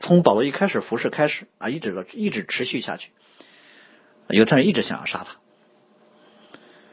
[0.00, 3.12] 从保罗一开始服侍开始啊，一直一直持续下去，
[4.28, 5.36] 犹太人一直想要杀他。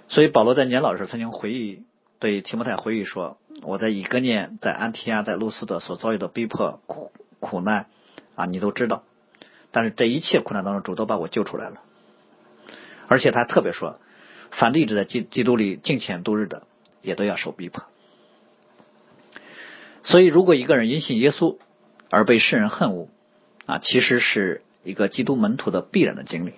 [0.07, 1.83] 所以保罗在年老时曾经回忆，
[2.19, 7.87] 对提摩太回忆说：“我在以哥念、在安提亚、在路斯的所遭遇的逼迫、苦苦难
[8.35, 9.03] 啊，你都知道。
[9.71, 11.81] 但是这一切苦难当中，主都把我救出来了。
[13.07, 13.99] 而且他特别说，
[14.51, 16.63] 凡立志在基基督里敬虔度日的，
[17.01, 17.83] 也都要受逼迫。
[20.03, 21.57] 所以，如果一个人因信耶稣
[22.09, 23.09] 而被世人恨恶
[23.65, 26.53] 啊，其实是一个基督门徒的必然的经历。”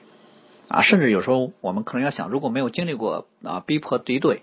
[0.68, 4.42] 啊，甚至有时候我们可能要想，如果没有经历过啊逼迫敌对，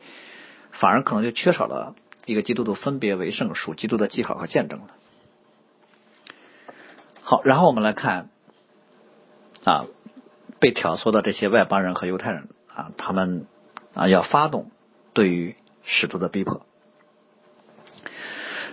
[0.70, 1.94] 反而可能就缺少了
[2.26, 4.86] 一个基督徒分别为圣属基督的记号和见证了。
[7.22, 8.28] 好，然后我们来看
[9.64, 9.86] 啊
[10.60, 13.46] 被挑唆的这些外邦人和犹太人啊，他们
[13.94, 14.70] 啊要发动
[15.12, 16.66] 对于使徒的逼迫。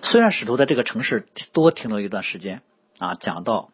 [0.02, 2.62] 虽然使徒在这个城市多停留一段时间
[3.00, 3.70] 啊，讲道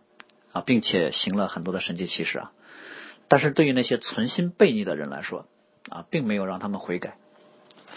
[0.51, 2.51] 啊，并且行了很多的神迹奇事啊。
[3.29, 5.47] 但是对于那些存心悖逆的人来说，
[5.89, 7.17] 啊，并没有让他们悔改，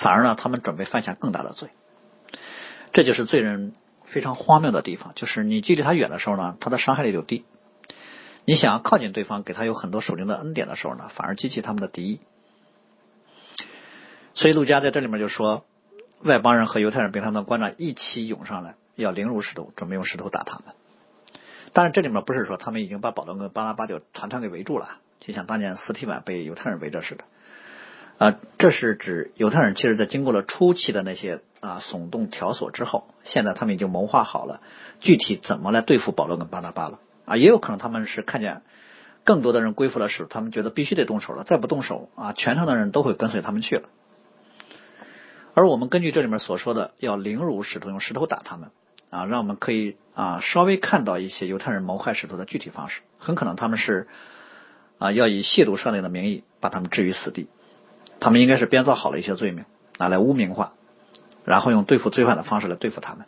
[0.00, 1.68] 反而呢，他们准备犯下更大的罪。
[2.92, 3.74] 这就是罪人
[4.06, 7.44] 非常荒谬的地方，就是你距离他远的时候呢，他的伤害力就低；
[8.44, 12.20] 你想要靠近对方，给他有很多属灵的恩典的时候呢，反而激起他们的敌意。
[14.34, 15.64] 所以陆家在这里面就说，
[16.22, 20.74] 外邦人和犹太人被他们的官长一起涌上来，要凌辱石头，准备用石头打他们。
[21.72, 24.98] 但是这里面不是说他们已经把保罗跟巴拉巴就团团给围住了。
[25.20, 27.24] 就像当年斯提凡被犹太人围着似的，
[28.20, 34.60] 啊，这是指犹太人其实在经过了初期的那些啊耸动挑唆之后，现在他们已经谋划好了
[35.00, 38.60] 具体怎么来对付保罗跟巴拿巴了啊，也有可能他们是看见
[39.24, 43.88] 更多的人归附了使，他们觉得必须得动手了，再不动手啊，全城的人都会跟随他们去了。
[45.54, 48.68] 而我们根据这里面所说的要凌辱使徒，用石头打他们
[49.08, 54.08] 啊，让我们可以啊稍微看到一些犹太人谋害使徒的具体方式，很可能他们是。
[54.98, 57.48] 啊，要以亵渎上帝的名义把他们置于死地，
[58.20, 59.64] 他们应该是编造好了一些罪名，
[59.98, 60.74] 拿来污名化，
[61.44, 63.26] 然后用对付罪犯的方式来对付他们，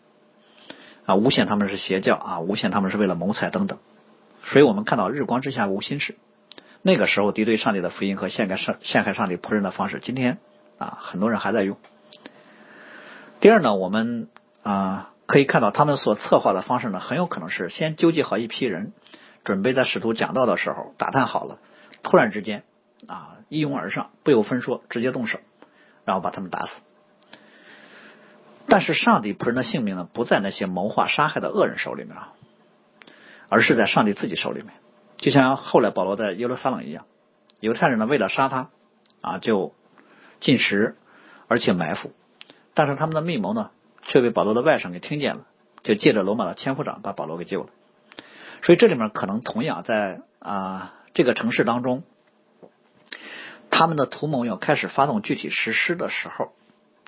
[1.06, 3.78] 啊，诬陷他们是邪教啊，诬陷他们是为了谋财等等。
[4.44, 6.16] 所以我们看到日光之下无心事，
[6.82, 10.38] 那个时候敌对上帝的福音和陷害上陷害上帝仆人的方式，今天
[10.78, 11.76] 啊很多人还在用。
[13.40, 14.28] 第二呢，我们
[14.62, 18.92] 啊可以看到他们所策划的方式呢，很有可能是先纠集好一批人。
[19.44, 21.58] 准备在使徒讲道的时候打探好了，
[22.04, 22.62] 突然之间
[23.06, 25.38] 啊一拥而上，不由分说，直接动手，
[26.04, 26.80] 然后把他们打死。
[28.68, 32.32] 但是上帝仆人的性命呢，不在那些谋划杀害的恶人手里面啊，
[33.48, 34.72] 而是在上帝自己手里面。
[35.18, 37.06] 就像后来保罗在耶路撒冷一样，
[37.60, 38.70] 犹太人呢为了杀他
[39.20, 39.74] 啊就
[40.40, 40.96] 进食，
[41.48, 42.12] 而且埋伏，
[42.74, 43.70] 但是他们的密谋呢
[44.06, 45.46] 却被保罗的外甥给听见了，
[45.82, 47.68] 就借着罗马的千夫长把保罗给救了。
[48.62, 52.04] 所以这里面可能同样在啊这个城市当中，
[53.72, 56.52] 他们的图谋要开始发动具体实施的时候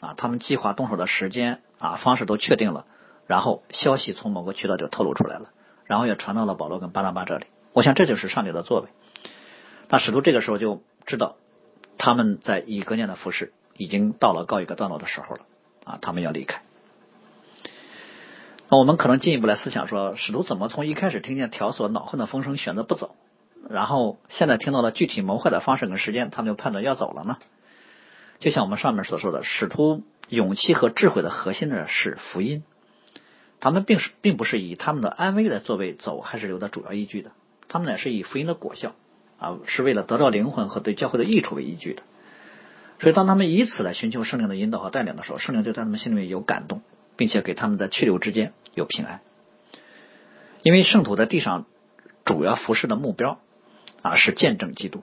[0.01, 2.87] 啊，他们计划动手的时间啊方式都确定了，
[3.27, 5.51] 然后消息从某个渠道就透露出来了，
[5.85, 7.47] 然后也传到了保罗跟巴拿巴这里。
[7.75, 8.89] 我想这就是上帝的作为。
[9.89, 11.37] 那使徒这个时候就知道
[11.99, 15.43] 他们在以格念的服饰已经到了告一个段落的时候了
[15.85, 16.63] 啊，他们要离开。
[18.71, 23.15] 那我们可能进一步来思想说，使徒怎么从一开始听见挑唆恼恨的风声选择不走，
[23.71, 27.39] 然后现在听到了具体谋划的方式跟时间，他们就判断要走了呢？
[28.39, 32.63] 就像我们上面所说的，使徒勇气和智慧的核心呢是福音，
[33.61, 37.33] 他们并是并不是以他们的安危来作为走还是留的主要依据的，
[37.69, 38.95] 他们呢是以福音的果效
[39.39, 42.03] 啊，是为了得到灵魂和对教会的益处为依据的。
[42.99, 46.83] 所以当他们以此来寻求圣灵的引导和带领的时候，圣灵就在他们心里面有感动。
[47.17, 49.21] 并且给他们在去留之间有平安，
[50.65, 51.65] 因为圣徒在地上
[52.25, 53.39] 主要服侍的目标
[54.05, 55.03] 啊是见证基督，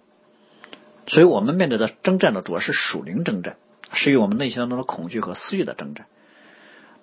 [1.07, 3.57] 所以我们面对的征战呢主要是属灵征战，
[3.91, 6.05] 是与我们内心当中的恐惧和私欲的征战，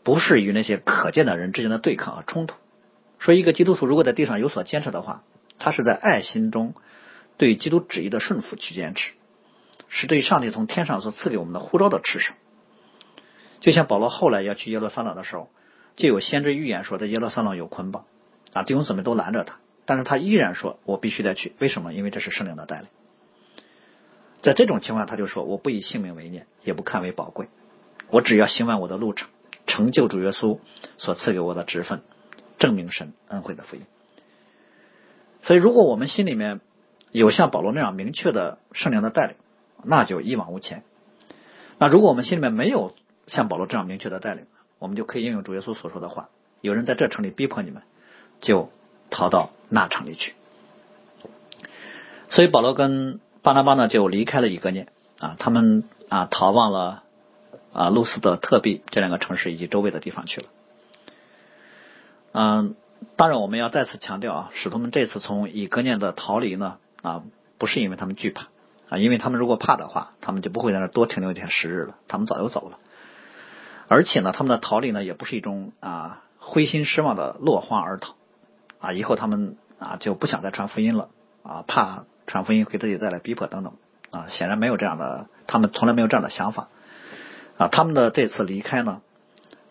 [0.05, 2.55] 不是与那些可见的人之间的对抗和冲突。
[3.19, 5.25] 说一个基督徒如果在地上有所坚持的话，
[5.59, 6.75] 他是在爱心中
[7.37, 9.11] 对基督旨意的顺服去坚持，
[9.89, 12.33] 是对上帝从天上所赐给我们的呼召的持守。
[13.59, 15.51] 就像保罗后来要去耶路撒冷的时候，
[15.97, 18.05] 就有先知预言说，在耶路撒冷有捆绑
[18.53, 19.57] 啊，弟兄姊妹都拦着他，
[19.89, 21.95] 但是他依然说我必须得去，为什么？
[21.95, 22.89] 因为这是圣灵的带领。
[24.43, 27.49] 在这种情况下，他就说我不以性命为念，也不看为宝贵，
[28.11, 29.31] 我只要行完我的路程，
[29.67, 30.59] 成就主耶稣
[30.99, 32.03] 所赐给我的职分，
[32.59, 33.83] 证明神恩惠的福音。
[35.43, 36.61] 所以，如果我们心里面
[37.11, 39.37] 有像保罗那样明确的圣灵的带领，
[39.83, 40.83] 那就一往无前。
[41.79, 42.95] 那如果我们心里面没有
[43.27, 44.45] 像保罗这样明确的带领，
[44.79, 46.29] 我们就可以应用主耶稣所说的话：
[46.61, 47.85] 有人在这城里逼迫你们，
[48.43, 48.71] 就
[49.09, 50.35] 逃到那城里去。
[52.31, 57.03] 所以保罗跟巴拿巴呢就离开了以哥念啊，他们啊逃往了
[57.73, 60.47] 啊路斯德特币这两个城市以及周围的地方去了。
[62.33, 62.77] 嗯，
[63.17, 67.23] 当然我们要再次强调啊，使徒们这次从以哥念的逃离呢啊，
[67.57, 68.49] 不是因为他们惧怕
[68.91, 72.79] 啊，因为他们如果怕的话，他们就不会在那多停留一天时日了，他们早就走了。
[73.89, 78.15] 而且呢，他们的逃离呢也不是一种啊灰心失望的落荒而逃
[78.81, 81.09] 啊，以后他们啊就不想再传福音了
[81.43, 82.05] 啊，怕。
[82.31, 83.73] 传福音给自己带来逼迫等等
[84.11, 86.69] 啊，显然没有这样的，他们从来没有这样的想法
[87.57, 87.69] 啊。
[87.69, 89.01] 他们的这次离开呢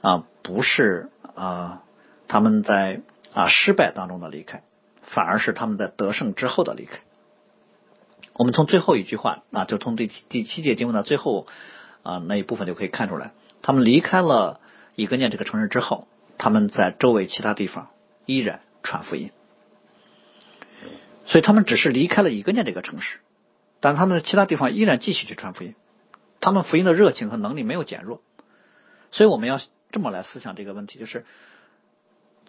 [0.02, 1.84] 啊，不是啊
[2.28, 3.02] 他们在
[3.36, 4.64] 啊失败当中的离开，
[5.04, 6.98] 反而是他们在得胜之后的离开。
[8.34, 11.46] 我们从最后一句话啊，就从第第七节经文的最后
[12.02, 14.60] 啊那一部分就可以看出来，他们离开了
[14.96, 16.08] 以格念这个城市之后，
[16.40, 17.90] 他们在周围其他地方
[18.26, 19.32] 依然传福音。
[21.26, 23.20] 所以他们只是离开了以格念这个城市，
[23.82, 25.76] 但他们的其他地方依然继续去传福音，
[26.40, 28.22] 他们福音的热情和能力没有减弱。
[29.12, 29.60] 所以我们要
[29.92, 31.26] 这么来思想这个问题：就是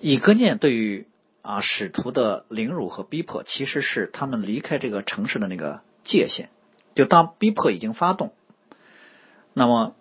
[0.00, 1.08] 以格念对于
[1.42, 6.50] 啊使徒的凌辱和逼迫，其实是他们离开这个城市的那个界限。
[6.94, 8.32] 就当逼迫已经发动，
[9.52, 9.96] 那么。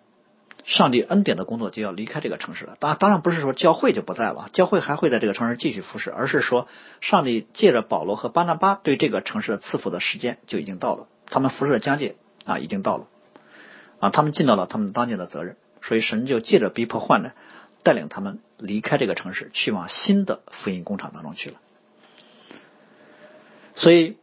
[0.64, 2.76] 上帝恩典的工作就要离开这个城市了。
[2.78, 6.68] 当当然不是说教会就不在了，教会还会在这个城市继续服侍，而是说
[7.00, 13.06] 上帝借着保罗和巴拿巴对这个城市的赐福的时间就已经到了，他们服侍的疆界啊已经到了
[13.98, 17.34] 啊，他们尽到了他们当年的责任，所以神就借着逼迫患难，
[17.82, 21.56] 带领他们离开这个城市，去往新的福音工厂当中去了。
[23.74, 24.16] 所以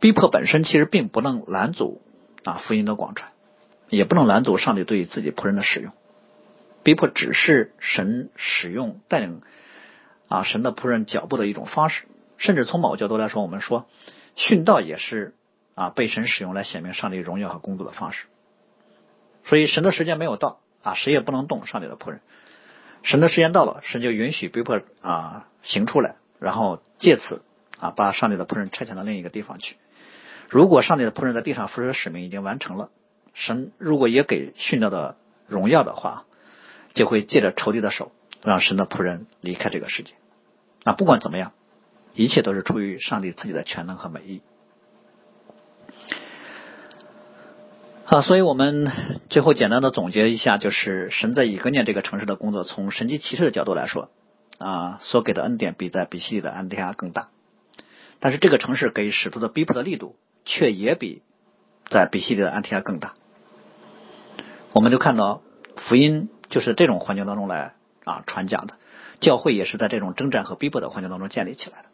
[0.00, 2.00] 逼迫本身其实并不能拦阻
[2.44, 3.32] 啊福音的广传。
[3.88, 5.92] 也不能拦阻上帝对自己仆人的使用，
[6.82, 9.42] 逼迫只是神使用带领
[10.28, 12.04] 啊神的仆人脚步的一种方式，
[12.36, 13.86] 甚至从某个角度来说，我们说
[14.36, 15.34] 殉道也是
[15.74, 18.26] 啊被神使用来显明上帝荣耀和工作的方式。
[19.44, 22.20] 所以神的时间没有到啊，谁也不能动上帝的仆人。
[23.04, 27.42] 神的时间到了，神就允许逼迫啊行出来，然后借此
[27.78, 29.76] 啊把上帝的仆人差遣到另一个地方去。
[30.48, 32.90] 如果上帝的仆人在地上服侍的使命已经完成了。
[33.36, 36.24] 神如果也给殉道的荣耀的话，
[36.94, 38.10] 就会借着仇敌的手，
[38.42, 40.14] 让神的仆人离开这个世界。
[40.82, 41.52] 那不管怎么样，
[42.14, 44.40] 一切都是出于上帝自己的全能和美意。
[48.06, 48.90] 啊，所以我们
[49.28, 54.08] 最后简单的总结一下，就是神在以格念这个城市的工作，从神迹骑士的角度来说，
[54.56, 57.28] 啊，所给的恩典比在比西里的安提亚更大。
[58.18, 61.20] 但是这个城市给使徒的逼迫的力度，却也比
[61.90, 63.14] 在比西里的安提亚更大。
[64.76, 65.40] 我们就看到
[65.78, 68.74] 福音就是这种环境当中来啊传讲的，
[69.20, 71.88] 教会也是在这种征战和逼迫的环境当中建立起来的。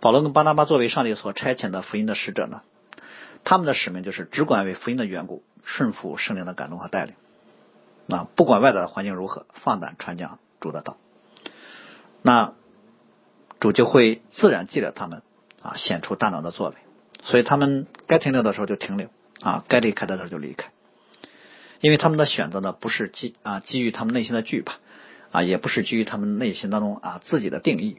[0.00, 2.62] 保罗跟巴拿巴作为上帝所差遣的福音的使者呢，
[3.44, 7.14] 他们的使命就是只管为福音的缘故顺服圣灵的感动和带领，
[8.06, 10.96] 那不管外在的环境如何，放胆传讲主的道，
[12.22, 12.54] 那
[13.60, 15.20] 主就会自然记着他们
[15.60, 16.76] 啊显出大能的作为，
[17.22, 19.10] 所以他们该停留的时候就停留
[19.42, 20.70] 啊，该离开的时候就离开。
[21.82, 24.76] 因为他们的选择呢，不是基啊基于他们内心的惧怕
[25.32, 27.98] 啊，也不是基于他们内心当中啊自己的定义。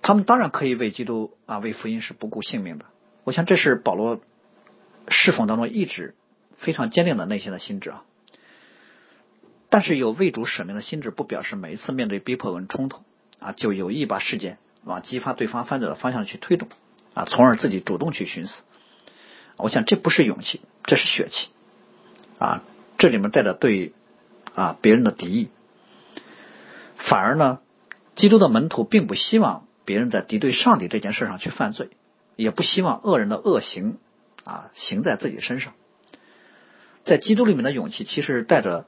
[0.00, 2.86] 他们当然可以为基督啊为福音是不顾性命的。
[3.24, 4.20] 我想这是保罗
[5.08, 6.14] 侍奉当中一直
[6.56, 8.04] 非常坚定的内心的心智啊。
[9.68, 13.02] 但是有为主舍命的心智，不表示每一次面对逼迫跟冲突
[13.40, 16.68] 啊，就有意把事件往激发对方犯罪的方向去推动
[17.14, 18.62] 啊，从而自己主动去寻死。
[19.56, 21.48] 我想这不是勇气，这是血气。
[22.38, 22.62] 啊，
[22.98, 23.92] 这里面带着对
[24.54, 25.48] 啊别人的敌意，
[26.96, 27.60] 反而呢，
[28.14, 31.90] 基督的门徒并不希望别人在敌对上帝这件事上去犯罪，
[32.36, 33.98] 也不希望恶人的恶行
[34.44, 35.74] 啊行在自己身上。
[37.04, 38.86] 在基督里面的勇气，其实是带着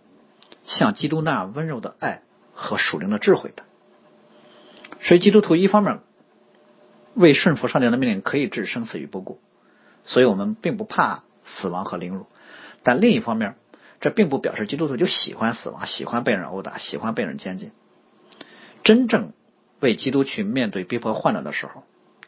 [0.64, 2.22] 像基督那样温柔的爱
[2.54, 3.64] 和属灵的智慧的。
[5.02, 6.00] 所以基督徒一方面
[7.14, 9.38] 为顺服上帝的命令可以置生死于不顾，
[10.04, 12.26] 所以我们并不怕死亡和凌辱。
[12.86, 13.56] 但另一方面，
[13.98, 17.72] 这并不表示基督徒就喜欢死亡，喜欢被人殴打，喜欢被人监禁。
[18.84, 19.32] 真正
[19.80, 21.82] 为基督去面对逼迫患难的时候，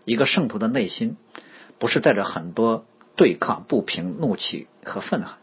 [0.05, 1.17] 一个圣徒的内心
[1.79, 2.85] 不是带着很多
[3.15, 5.37] 对抗、不平、怒气和愤恨，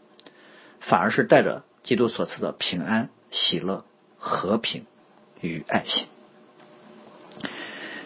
[0.80, 3.86] 反而是带着基督所赐的平安、喜乐、
[4.18, 4.84] 和平
[5.40, 6.08] 与爱心。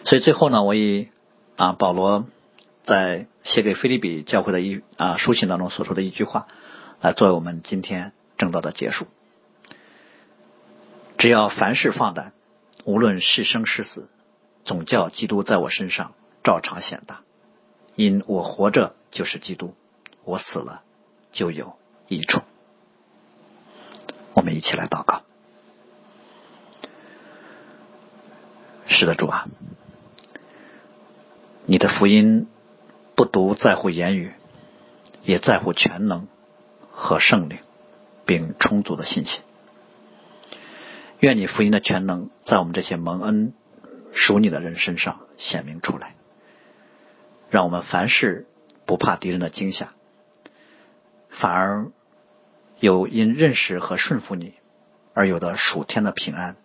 [0.05, 1.09] 所以最后呢，我以
[1.57, 2.25] 啊保罗
[2.85, 6.47] 在写给菲利比教会的一啊书信当中所说的一句话，
[7.01, 9.07] 来作为我们今天正道的结束。
[11.17, 12.31] 只要凡事放胆，
[12.85, 14.07] 无论是生是死，
[14.65, 17.21] 总叫基督在我身上照常显大。
[17.95, 19.75] 因我活着就是基督，
[20.23, 20.83] 我死了
[21.31, 21.75] 就有
[22.07, 22.41] 益处。
[24.33, 25.23] 我们一起来祷告。
[28.85, 29.47] 是的，主啊。
[31.65, 32.47] 你的福音
[33.15, 34.33] 不独在乎言语，
[35.23, 36.27] 也在乎全能
[36.91, 37.59] 和圣灵，
[38.25, 39.43] 并充足的信心。
[41.19, 43.53] 愿你福音的全能在我们这些蒙恩
[44.13, 46.15] 属你的人身上显明出来，
[47.49, 48.47] 让我们凡事
[48.85, 49.93] 不怕敌人的惊吓，
[51.29, 51.91] 反而
[52.79, 54.53] 有因认识和顺服你
[55.13, 56.55] 而有的属天的平安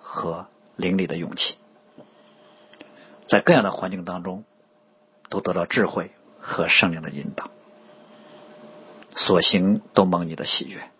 [0.00, 1.56] 和灵里的勇气，
[3.28, 4.44] 在各样的环境当中。
[5.28, 7.50] 都得到智慧和圣灵的引导，
[9.16, 10.90] 所行都蒙你的喜悦，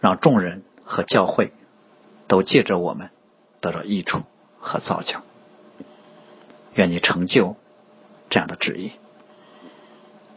[0.00, 1.52] 让众人和教会
[2.28, 3.10] 都借着我们
[3.60, 4.22] 得到益处
[4.58, 5.18] 和造就。
[6.74, 7.56] 愿你成就
[8.30, 8.92] 这样的旨意。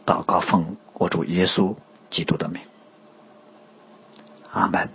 [0.04, 1.76] 祷告奉我主耶稣
[2.10, 2.62] 基督的名，
[4.50, 4.88] 阿门。